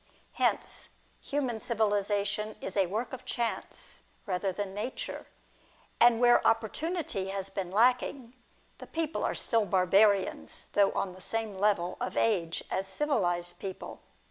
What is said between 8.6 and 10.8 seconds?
the people are still barbarians,